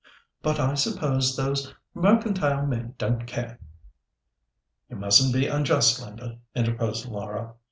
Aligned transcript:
But 0.41 0.59
I 0.59 0.73
suppose 0.73 1.35
those 1.37 1.75
mercantile 1.93 2.65
men 2.65 2.95
don't 2.97 3.27
care." 3.27 3.59
"You 4.89 4.95
mustn't 4.95 5.31
be 5.31 5.45
unjust, 5.45 6.01
Linda," 6.01 6.39
interposed 6.55 7.07
Laura. 7.07 7.53